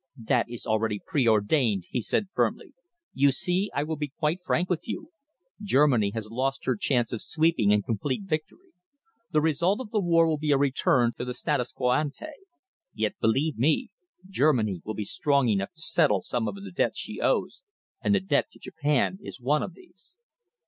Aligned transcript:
"That 0.17 0.47
is 0.49 0.65
already 0.65 0.99
preordained," 1.05 1.83
he 1.91 2.01
said 2.01 2.29
firmly. 2.33 2.73
"You 3.13 3.31
see, 3.31 3.69
I 3.71 3.83
will 3.83 3.97
be 3.97 4.07
quite 4.07 4.41
frank 4.41 4.67
with 4.67 4.87
you. 4.87 5.11
Germany 5.61 6.09
has 6.15 6.31
lost 6.31 6.65
her 6.65 6.75
chance 6.75 7.13
of 7.13 7.21
sweeping 7.21 7.71
and 7.71 7.85
complete 7.85 8.23
victory. 8.23 8.71
The 9.29 9.41
result 9.41 9.79
of 9.79 9.91
the 9.91 9.99
war 9.99 10.25
will 10.27 10.39
be 10.39 10.49
a 10.49 10.57
return 10.57 11.13
to 11.19 11.23
the 11.25 11.35
status 11.35 11.71
quo 11.71 11.91
ante. 11.91 12.25
Yet, 12.95 13.13
believe 13.21 13.59
me, 13.59 13.91
Germany 14.27 14.81
will 14.83 14.95
be 14.95 15.05
strong 15.05 15.47
enough 15.49 15.71
to 15.73 15.81
settle 15.81 16.23
some 16.23 16.47
of 16.47 16.55
the 16.55 16.71
debts 16.71 16.97
she 16.97 17.21
owes, 17.21 17.61
and 18.03 18.15
the 18.15 18.19
debt 18.19 18.49
to 18.53 18.59
Japan 18.59 19.19
is 19.21 19.39
one 19.39 19.61
of 19.61 19.75
these." 19.75 20.15